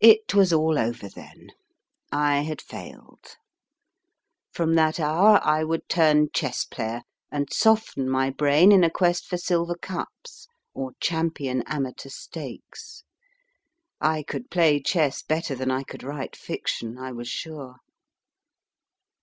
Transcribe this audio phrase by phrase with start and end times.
[0.00, 1.48] It was all over, then
[2.10, 3.36] I had failed!
[4.54, 9.26] From that hour I would turn chess player, and soften my brain in a quest
[9.26, 10.48] for silver cups F.
[10.76, 10.86] W.
[10.86, 13.04] ROBINSON 129 or champion amateur stakes.
[14.00, 17.76] I could play chess better than I could write fiction, I was sure.